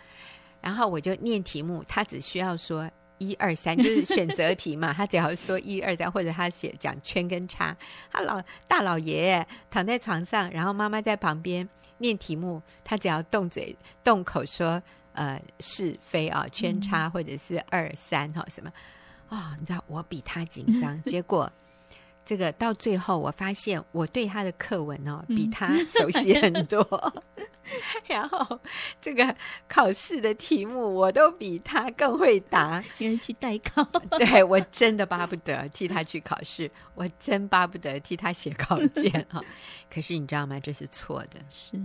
[0.62, 2.90] 然后我就念题目，他只需要说。
[3.20, 7.78] 一二三 就是选择题嘛，他只要说一二三，或者他写讲圈跟叉。
[8.12, 11.68] 他老大老爷爷躺在床上，然后妈妈在旁边
[12.00, 14.82] 念题目，他只要动嘴动口说
[15.14, 18.72] 呃是非啊，圈叉或者是二三哈什么
[19.30, 21.52] 啊、哦，你知道我比他紧张， 结果。
[22.30, 26.80] 这个到最后，我发现我对他的课文哦，比他熟悉很多。
[27.34, 27.44] 嗯、
[28.08, 28.60] 然后
[29.02, 29.36] 这个
[29.68, 32.80] 考试的题目，我都比他更会答。
[33.00, 33.84] 别人去代考，
[34.20, 39.42] 对，我真的巴不得替他去考试，我真巴不得替他写考卷哈。
[39.92, 40.60] 可是你知道吗？
[40.60, 41.40] 这是错的。
[41.50, 41.82] 是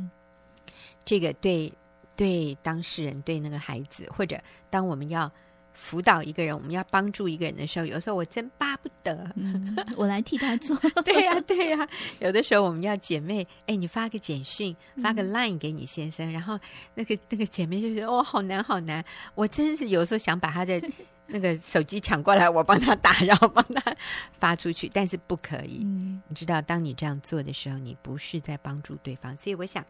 [1.07, 1.73] 这个对
[2.15, 5.33] 对当事人，对那个孩子，或者当我们要。
[5.75, 10.77] 辅导一个人，我们要帮助一个人的时候，有时候我真巴不得，嗯、 我来替他做。
[11.05, 11.89] 对呀、啊，对呀、啊。
[12.21, 16.59] 有的时候我们要姐妹，哎，你发个简讯，发个 line 给你先生，嗯、然后
[16.95, 19.05] 那个那个姐妹就觉得哦，好难，好难。
[19.35, 20.81] 我真是有时候想把他的
[21.27, 23.97] 那个手机抢过来，我帮他打，然后帮他
[24.39, 25.81] 发出去，但是不可以。
[25.83, 29.37] 嗯、你知道，当你这样做的时候，你不是在帮助对方。
[29.37, 29.85] 所以我想。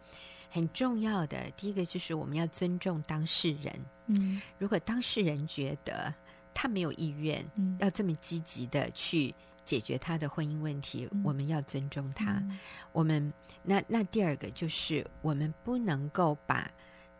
[0.50, 3.74] 很重要的第一个就是我们要尊重当事人。
[4.06, 6.12] 嗯，如果当事人觉得
[6.52, 12.32] 他没有意愿，嗯，要这么积极的去解决他的婚姻问题，嗯，我们要尊重他。
[12.32, 12.58] 嗯，
[12.92, 16.70] 我们那那第二个就是我们不能够把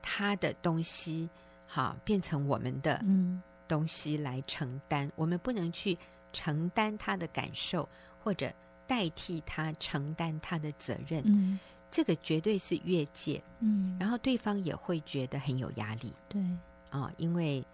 [0.03, 1.29] 他的东西
[1.67, 3.03] 好变成我们的
[3.67, 5.07] 东西来承担。
[5.07, 5.97] 嗯，我们不能去
[6.33, 7.89] 承担他的感受，
[8.23, 8.53] 或者
[8.87, 11.23] 代替他承担他的责任。
[11.27, 11.59] 嗯。
[11.91, 16.43] 这个绝对是越界，嗯，然后对方也会觉得很有压力，对，
[16.95, 17.65] 啊、哦，因为，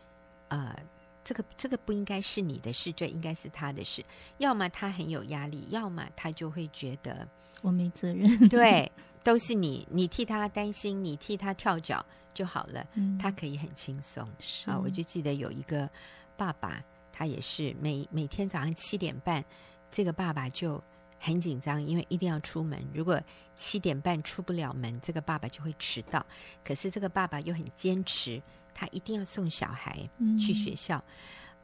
[0.49, 0.75] 呃，
[1.23, 4.03] 这个这个不应该是你的事，这应该是他的事。
[4.39, 7.29] 要么他很有压力，要么他就会觉得
[7.61, 8.91] 我没责任，对，
[9.23, 14.27] 都是你，你替他担心，你替他跳脚就好了，嗯、他可以很轻松。
[14.39, 15.89] 是啊，我就记得有一个
[16.37, 16.83] 爸爸。
[17.13, 19.45] 他也是每每天早上七点半，
[19.91, 20.83] 这个爸爸就
[21.19, 22.83] 很紧张，因为一定要出门。
[22.95, 23.21] 如果
[23.55, 26.25] 七点半出不了门，这个爸爸就会迟到。
[26.65, 28.41] 可是这个爸爸又很坚持，
[28.81, 30.97] 他一定要送小孩去学校。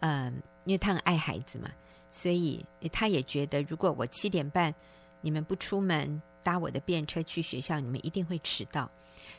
[0.00, 1.70] 嗯，嗯，因为他很爱孩子嘛，
[2.10, 4.74] 所以他也觉得，如果我七点半
[5.22, 8.90] 你们不出门搭我的便车去学校，你们一定会迟到。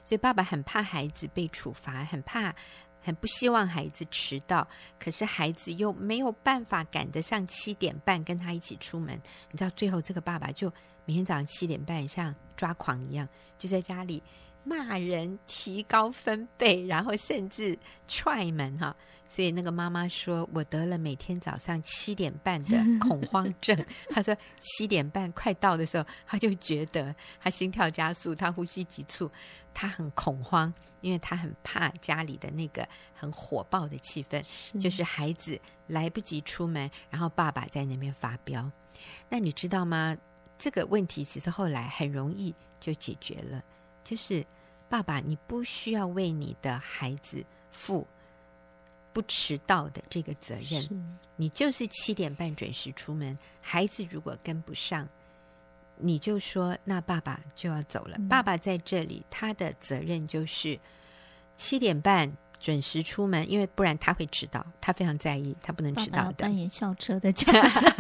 [0.04, 2.56] 所以爸爸很怕孩子被处罚，很怕。
[3.00, 4.68] 很不希望孩子迟到，
[5.00, 9.16] 可是孩子又没有办法赶得上七点半跟他一起出门。
[9.50, 10.70] 你知道，最后这个爸爸就
[11.06, 13.26] 每天早上七点半像抓狂一样，
[13.58, 14.22] 就在家里
[14.68, 17.78] 骂人，提高分贝， 然后甚至
[18.08, 18.96] 踹门哈。
[19.30, 23.78] 所以那个妈妈说：“我得了每天早上七点半的恐慌症。
[24.10, 29.30] ”她说：“七点半快到的时候，她就觉得她心跳加速，她呼吸急促。”
[29.74, 38.72] 她很恐慌，因为她很怕家里的那个很火爆的气氛，是就是孩子来不及出门，然后爸爸在那边发飙。
[39.30, 40.16] 那你知道吗？
[40.58, 43.62] 这个问题其实后来很容易就解决了，
[44.04, 44.44] 就是
[44.90, 48.08] 爸爸，你不需要为你的孩子负
[49.14, 55.08] 不迟到的这个责任，你就是七点半准时出门，孩子如果跟不上。
[56.00, 58.18] 你就说，那爸爸就要走了。
[58.20, 60.80] 嗯、爸爸在这里，他的责任就是
[61.56, 64.64] 七点半准时出门，因为不然他会迟到。
[64.80, 66.34] 他非常在意，他不能迟到的。
[66.34, 67.92] 扮演校车的角 色，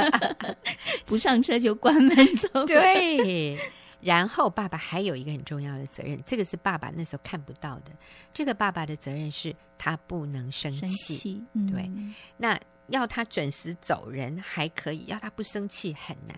[1.07, 2.63] 不上车就关门走。
[2.67, 3.57] 对。
[3.99, 7.91] 然后爸爸还有一个很重要的责任，这个是爸爸那时候看不到的。
[8.33, 10.79] 这个爸爸的责任是他不能生气。
[10.81, 11.43] 生气。
[11.53, 11.91] 嗯、对。
[12.37, 16.35] 那要他准时走人还可以，要他不生气很难。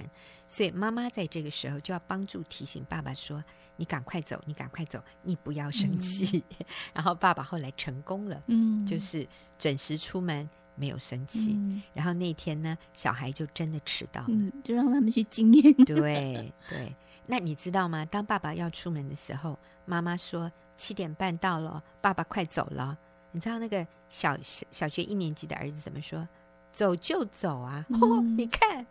[0.47, 3.43] 所以妈妈在这个时候就要帮助提醒爸爸说
[3.77, 6.43] ：“你赶快走，你赶快走，你不要生气。
[6.49, 9.27] 嗯” 然后爸爸后来成功了，嗯，就是
[9.59, 11.53] 准时出门，没有生气。
[11.53, 15.71] 嗯、然后那天呢，小孩就真的迟到了，嗯、就让他们去经验。
[15.85, 16.95] 对对，
[17.31, 18.03] 那你知道吗？
[18.05, 22.97] 当爸爸要出门的时候，妈妈说七点半到了，爸爸快走了。
[23.31, 26.27] 你知道那个小小小学一年级的儿子怎么说？
[26.71, 27.85] 走就走啊！
[27.89, 28.83] 嗯、哦，你看。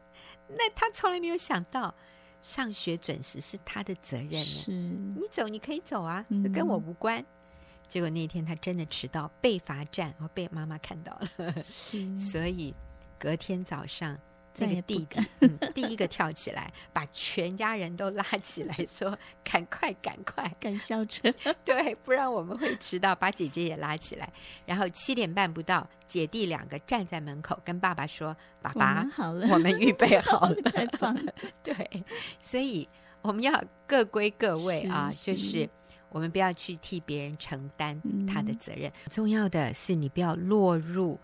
[0.46, 1.92] 那他从来没有想到，
[2.40, 4.36] 上学准时是他的责任呢。
[4.36, 7.24] 是，你走你可以走啊，嗯、跟我无关。
[7.88, 11.62] 结果那天他真的迟到，被罚站，然后被妈妈看到了。
[11.64, 12.72] 是 所以
[13.18, 14.16] 隔天早上。
[14.56, 21.32] 那个弟弟，嗯，第一个跳起来，把全家人都拉起来，说：“赶快，赶快， 赶校车，
[21.64, 24.32] 对，不然我们会迟到。”把姐姐也拉起来，
[24.66, 31.32] 然后七点半不到，姐弟两个站在门口，跟爸爸说：“爸爸，好了，我们预备好了， 太棒了。”
[31.62, 32.04] 对，
[32.40, 32.88] 所以
[33.22, 35.70] 我们要各归各位啊，是是就是
[36.08, 38.90] 我们不要去替别人承担他的责任。
[38.90, 41.18] 嗯、重要的是，你不要落入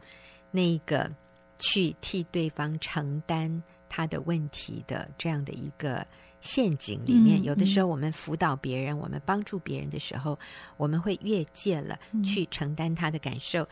[0.52, 1.10] 那个。
[1.58, 6.06] 去替对方承担他的问题的这样的一个
[6.40, 10.38] 陷阱里面，嗯、有的时候我们辅导别人，嗯、我们帮助别人的时候，
[10.76, 13.62] 我们会越界了，去承担他的感受。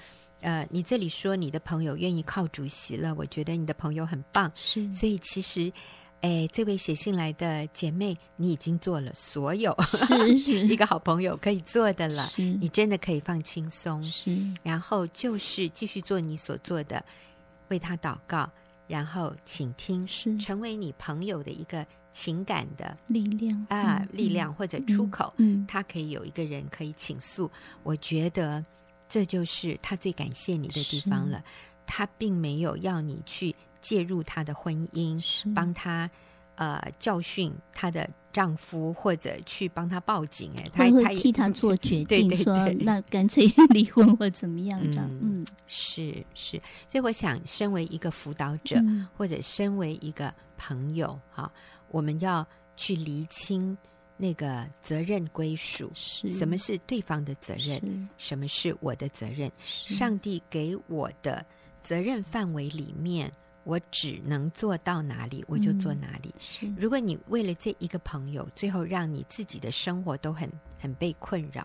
[0.41, 4.51] 嗯、呃，你这里说你的朋友愿意靠主席了，我觉得你的朋友很棒。
[4.55, 5.71] 是，所以其实，
[6.23, 10.35] 哎，这位写信来的姐妹，你已经做了所有是
[10.67, 14.03] 一个好朋友可以做的了，是你真的可以放轻松。
[14.03, 17.05] 是，然后就是继续做你所做的。
[17.73, 18.47] 为他祷告，
[18.87, 25.33] 然后倾听，是成为你朋友的一个情感的力量啊，嗯、力量或者出口。
[25.39, 27.51] 嗯，他可以有一个人可以倾诉。
[27.83, 28.63] 我觉得
[29.09, 31.43] 这就是他最感谢你的地方了。
[31.87, 35.19] 他并没有要你去介入他的婚姻，
[35.55, 36.11] 帮他。
[36.57, 45.09] 呃，教训她的丈夫，或者去帮她报警，哎， 她会替她做决定，说那干脆离婚或怎么样这样。
[45.23, 51.51] 嗯， 是是，所以我想，身为一个辅导者，嗯、或者身为一个朋友，哈，
[51.91, 53.77] 我们要去厘清
[54.17, 57.81] 那个责任归属，是什么是对方的责任，
[58.19, 59.51] 是什么是我的责任？
[59.65, 61.45] 是上帝给我的
[61.83, 63.33] 责任范围里面。
[63.65, 66.35] 我只能做到哪里，我就做哪里。
[66.63, 71.65] 嗯、如果你为了这一个朋友，最后让你自己的生活都很很被困扰，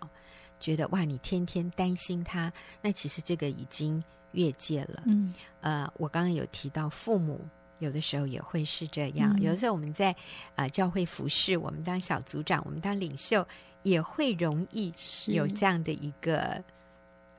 [0.60, 5.04] 觉得哇，你天天担心他，那其实这个已经越界了。
[5.06, 7.42] 嗯，呃，我刚刚有提到父母
[7.80, 10.12] 有的时候也会是这样，嗯、有的时候我们在
[10.56, 13.48] 啊、呃、教会服侍，我们当小组长，我们当领袖，
[13.84, 14.94] 也会容易
[15.28, 16.64] 有这样的一个。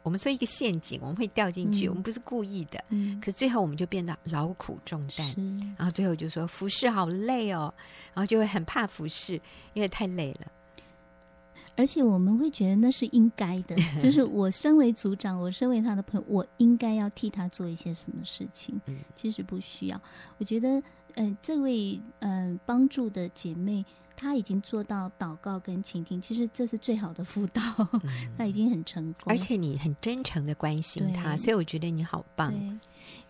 [0.08, 1.86] 我们说一个陷阱，我们会掉进去。
[1.86, 7.70] 嗯、我们不是故意的，嗯、可是最后我们就变得劳苦重担，然后最后就说服侍好累哦，
[8.14, 9.34] 然后就会很怕服侍，
[9.74, 10.50] 因为太累了。
[11.76, 18.80] 而且我们会觉得那是应该的， 就是我身为组长，我身为他的朋友，我应该要替他做一些什么事情。
[19.14, 20.00] 其实不需要。
[20.38, 20.70] 我觉得，
[21.16, 23.84] 嗯、呃，这位嗯、呃、帮助的姐妹。
[24.20, 27.62] 他已经做到祷告跟倾听，其实这是最好的辅导，
[27.92, 28.00] 嗯、
[28.36, 29.32] 他已经很成功。
[29.32, 32.52] 而且你很真诚的关心他，所以我觉得你好棒。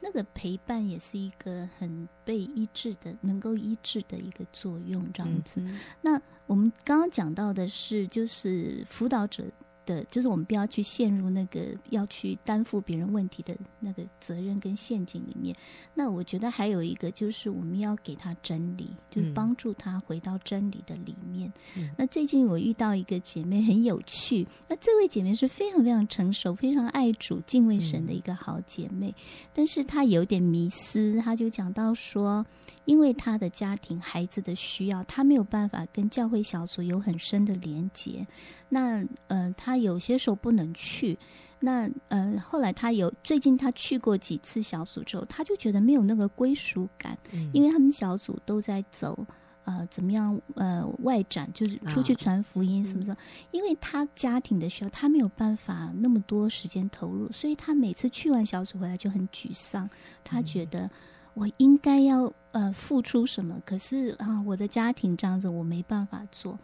[0.00, 5.60] 那个陪伴也是一个很被医治的，能够医治的一个作用，这样子。
[5.60, 9.44] 嗯、那我们刚刚讲到的是，就是辅导者。
[9.88, 15.56] 的就是我们不要去陷入那个要去担负别人问题的那个责任跟陷阱里面。
[15.94, 21.50] 那我觉得还有一个就是我们要给他真理，就是帮助他回到真理的里面。
[21.74, 32.44] 嗯、那最近我遇到一个姐妹很有趣，那这位姐妹是非常非常成熟、非常爱主、敬畏神的一个好姐妹，嗯、但是她有点迷失，她就讲到说，
[32.84, 38.26] 因为她的家庭孩子的需要，她没有办法跟教会小组有很深的连结。
[38.68, 41.18] 那呃，他有些时候不能去。
[41.60, 49.26] 那呃，后来他有最近他去过几次小组之后，他就觉得没有那个归属感，嗯、因为他们小组都在走
[49.64, 53.14] 呃怎么样呃外展，就是出去传福音什么什么。
[53.14, 53.18] 哦、
[53.50, 59.90] 因为他家庭的需要，他没有办法那么多时间投入，所以他每次去完小组回来就很沮丧。
[60.22, 60.88] 他觉得
[61.34, 66.56] 我应该要呃付出什么，可是啊，我的家庭这样子，我没办法做。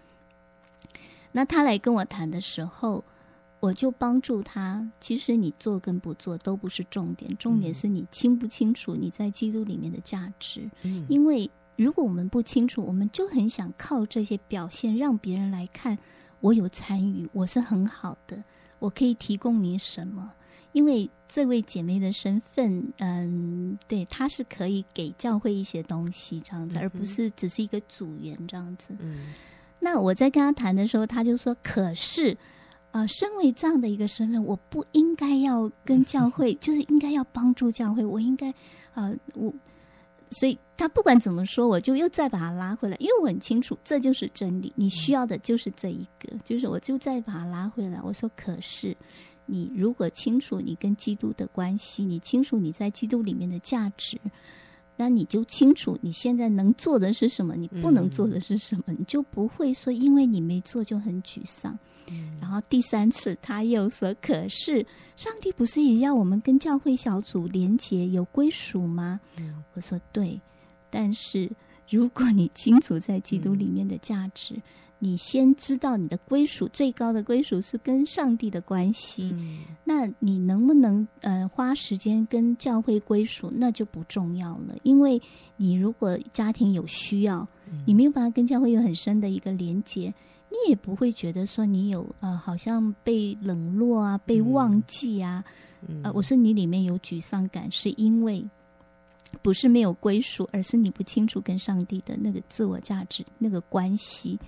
[1.37, 3.03] 那他来跟我谈的时候，
[3.59, 4.89] 我就帮助他。
[5.01, 10.71] 其实你做跟不做都不是重点，重点是你清不清楚你在基督里面的价值。
[10.83, 15.99] 嗯，因为如果我们不清楚，我们就很想靠这些表现让别人来看
[16.39, 18.41] 我有参与，我是很好的，
[18.79, 20.33] 我可以提供你什么？
[20.71, 28.95] 因为这位姐妹的身份，嗯，对，她是可以给教会一些东西这样子，而不是只是一个组员这样子。
[29.01, 29.35] 嗯。
[29.85, 32.35] 那我在跟他谈的时候，他就说：“可是，
[32.93, 38.03] 呃，身为这样的一个身份，我不应该要跟教会， 就是应该要帮助教会。
[38.03, 38.49] 我应该，
[38.95, 39.53] 啊、呃，我，
[40.31, 44.73] 所以他不管怎么说，我就又再把他拉回来，因为我很清楚这就是真理。
[44.75, 48.01] 你需要的就是这一个，就是我就再把他拉回来。
[48.03, 48.97] 我说，可是，
[49.45, 54.19] 你如果清楚你跟基督的关系，你清楚你在基督里面的价值。”
[54.97, 61.79] 那你就清楚你现在能做的是什么，你不能做的是什么，嗯、你就不会说因为你没做就很沮丧。
[62.11, 64.87] 嗯、然后第三次他又说：“可是
[65.17, 70.41] 上帝不是也要我们跟教会小组连结有归属吗？”嗯、我说：“对，
[70.91, 71.51] 但是
[71.89, 74.55] 如果你清楚在基督里面的价值。
[75.05, 79.31] 嗯”你先知道你的归属，最高的归属是跟上帝的关系。
[79.35, 84.75] 嗯、那你能不能呃花时间跟教会归属，那就不重要了。
[84.83, 85.21] 因为
[85.57, 90.13] 你如果家庭有需要，嗯、你没有办法跟教会有很深的一个连接，
[90.49, 95.45] 你也不会觉得说你有呃好像被冷落啊、被忘记啊。
[95.87, 98.43] 嗯、呃，我说你里面有沮丧感，是因为
[99.43, 104.39] 不是没有归属，而是你不清楚跟上帝的那个自我价值那个关系。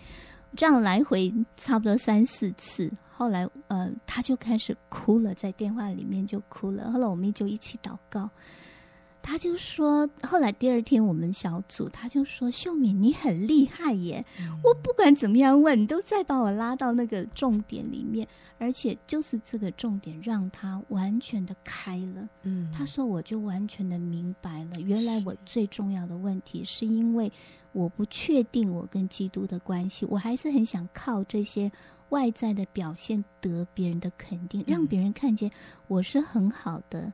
[0.55, 6.91] 这样来回差不多三四次，后来呃，他就开始哭了，在电话里面就哭了。
[6.93, 8.31] 后来我们就一起祷告。
[9.29, 14.25] 他就说，后来第二天我们小组，他就说：“秀敏，你很厉害耶！
[14.39, 27.33] 嗯、我不管怎么样问，你都再把我拉到那个重点里面，而且就是这个重点让他完全的开了。”嗯，他说：“我就完全的明白了，原来我最重要的问题是因为
[27.73, 31.73] 我不确定我跟基督的关系，我还是很想靠这些
[32.11, 35.51] 外在的表现得别人的肯定，让别人看见
[35.89, 37.13] 我是很好的。”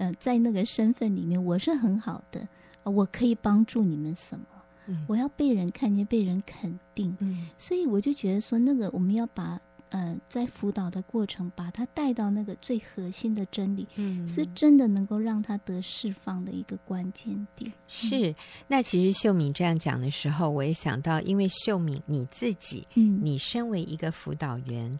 [0.00, 2.48] 呃，在那个身份里面，我是很好的，
[2.84, 4.46] 呃，我可以帮助你们什么？
[4.86, 7.14] 嗯，我要被人看见，被人肯定。
[7.20, 17.70] 嗯，所以我就觉得说，那个我们要把呃，在辅导的过程，把他带到那个最核心的真理，嗯，是真的能够让他得释放的一个关键点。
[17.86, 18.34] 是，
[18.66, 24.98] 那其实秀敏这样讲的时候，我也想到，因为秀敏你自己，嗯，你身为一个辅导员。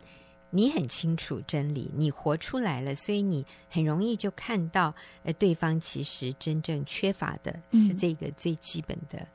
[0.51, 9.26] 你很清楚真理，你活出来了，所以你很容易就看到，呃，对方其实真正缺乏的是这个最基本的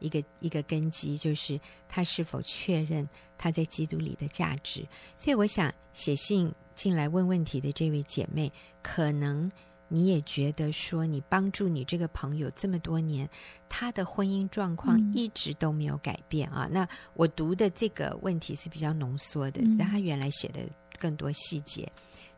[0.00, 1.58] 一个、嗯、一个根基，就是
[1.88, 3.08] 他是否确认
[3.38, 4.86] 他在基督里的价值。
[5.16, 8.52] 所以，我想写信进来问问题的这位姐妹，
[8.82, 9.50] 可能。
[9.88, 13.28] 你也觉得说，你帮助你这个朋友这么多年，
[13.68, 16.66] 他的婚姻状况一直都没有改变啊？
[16.66, 20.60] 嗯、那我读的这个问题是比较浓缩的，但他原来写的
[20.98, 21.90] 更多细节。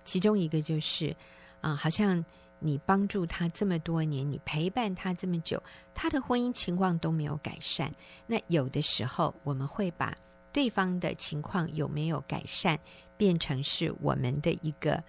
[0.05, 1.15] 其中一个就是
[1.61, 2.23] 啊，好像
[2.59, 5.63] 你帮助他这么多年，你陪伴他这么久，
[5.95, 7.93] 他的婚姻情况都没有改善。
[8.27, 10.15] 那有的时候我们会把
[10.53, 12.79] 对方的情况有没有改善，
[13.17, 15.03] 变成是我们的一个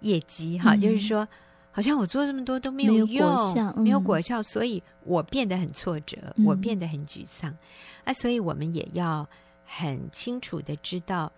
[0.00, 1.26] 业绩哈，嗯、就是说，
[1.72, 7.56] 好像我做这么多都没有用，没有果效，嗯、没有果效，所以我变得很挫折，嗯、我变得很沮丧。
[8.04, 9.28] 啊，所以我们也要
[9.64, 11.30] 很清楚的知道，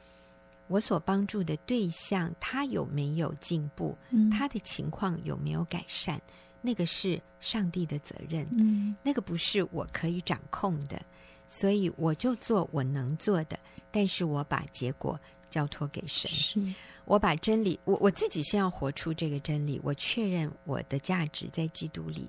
[0.69, 6.21] 我所帮助的对象他有没有进步，嗯、他的情况有没有改善，
[6.61, 11.01] 那个是上帝的责任，嗯、那个不是我可以掌控的。
[11.49, 13.59] 所以我就做我能做的，
[13.91, 15.21] 但是我把结果
[15.53, 16.31] 交托给神。
[16.31, 16.59] 是
[17.05, 19.79] 我把真理，我我自己先要活出这个真理。
[19.85, 22.29] 我确认我的价值在基督里，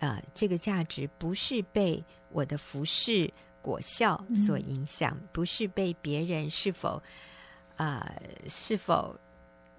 [0.00, 2.02] 呃，这个价值不是被
[2.32, 7.00] 我的服饰果效所影响，嗯、不是被别人是否，
[7.76, 9.14] 呃，是否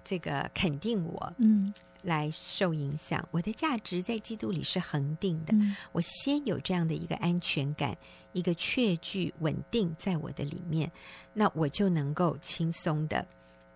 [0.08, 1.72] 这个肯定我，嗯。
[2.02, 5.52] 来受影响，我的价值在基督里是恒定的。
[5.54, 7.98] 嗯、我先有这样的一个安全感，
[8.32, 10.90] 一个确据稳定在我的里面，
[11.34, 13.26] 那我就能够轻松的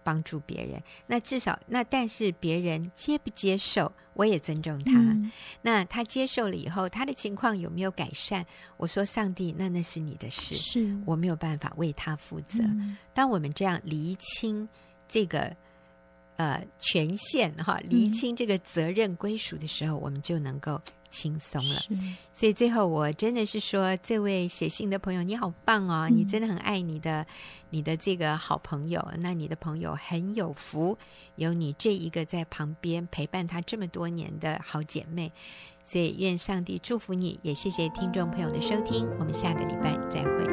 [0.05, 0.80] 帮助别人。
[1.05, 4.93] 那至少，那但是别人接不接受，我也尊重他。
[4.93, 5.30] 嗯、
[5.61, 8.47] 那他接受了以后，他的情况有没有改善？
[8.76, 12.62] 我说，上帝，那那是你的事，是我没有办法为他负责。
[12.62, 14.66] 嗯、当我们这样厘清
[15.09, 15.55] 这个。
[16.37, 20.80] 呃，权限哈，厘清这个责任归属的时候，嗯、我们就能够
[21.11, 21.80] 轻松了。
[22.33, 26.09] 所以最后，我真的是说，这位写信的朋友，你好棒哦！
[26.11, 27.24] 嗯、你真的很爱你的
[27.70, 30.97] 你的这个好朋友，那你的朋友很有福，
[31.37, 35.30] 有你这一个在旁边陪伴他这么多年的好姐妹。
[35.85, 40.51] 所以，愿上帝祝福你，也谢谢听众朋友的收听，我们下个礼拜再会。